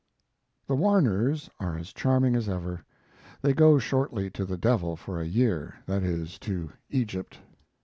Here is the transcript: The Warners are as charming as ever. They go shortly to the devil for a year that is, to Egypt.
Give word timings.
The 0.65 0.73
Warners 0.73 1.47
are 1.59 1.77
as 1.77 1.93
charming 1.93 2.35
as 2.35 2.49
ever. 2.49 2.83
They 3.43 3.53
go 3.53 3.77
shortly 3.77 4.31
to 4.31 4.45
the 4.45 4.57
devil 4.57 4.95
for 4.95 5.21
a 5.21 5.27
year 5.27 5.75
that 5.85 6.01
is, 6.01 6.39
to 6.39 6.71
Egypt. 6.89 7.37